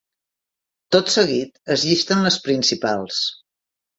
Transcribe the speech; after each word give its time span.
Tot 0.95 1.11
seguit 1.15 1.59
es 1.75 1.85
llisten 1.89 2.25
les 2.27 2.39
principals. 2.47 3.23